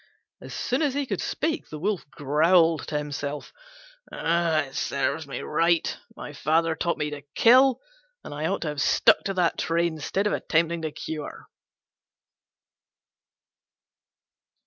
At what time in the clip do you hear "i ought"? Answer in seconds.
8.33-8.63